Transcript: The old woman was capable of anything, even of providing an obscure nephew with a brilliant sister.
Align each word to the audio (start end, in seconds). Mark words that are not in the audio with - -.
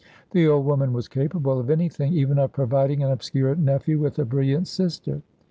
The 0.31 0.47
old 0.47 0.65
woman 0.65 0.93
was 0.93 1.07
capable 1.07 1.59
of 1.59 1.69
anything, 1.69 2.11
even 2.13 2.39
of 2.39 2.51
providing 2.53 3.03
an 3.03 3.11
obscure 3.11 3.53
nephew 3.53 3.99
with 3.99 4.17
a 4.17 4.25
brilliant 4.25 4.67
sister. 4.67 5.21